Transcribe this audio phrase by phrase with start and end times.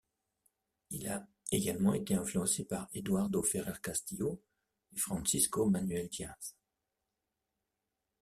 [0.89, 4.41] Il a également été influencé par Eduardo Ferrer Castillo
[4.95, 6.55] et Francisco Manuel Diaz.